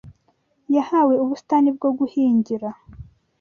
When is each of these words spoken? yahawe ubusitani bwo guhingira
yahawe 0.75 1.13
ubusitani 1.23 1.69
bwo 1.75 1.89
guhingira 1.97 2.69